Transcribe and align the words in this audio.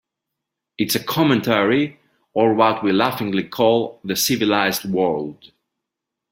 It's 0.79 0.95
a 0.95 0.99
commentary 1.03 1.99
on 2.33 2.57
what 2.57 2.83
we 2.83 2.91
laughingly 2.91 3.43
call 3.43 3.99
the 4.03 4.15
civilized 4.15 4.83
world. 4.85 5.51